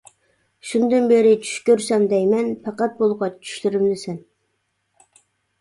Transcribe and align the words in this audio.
شۇندىن 0.69 1.03
بېرى 1.11 1.33
چۈش 1.43 1.51
كۆرسەم 1.67 2.07
دەيمەن، 2.13 2.49
پەقەت 2.65 2.97
بولغاچ 3.03 3.39
چۈشلىرىمدە 3.49 4.01
سەن. 4.07 4.19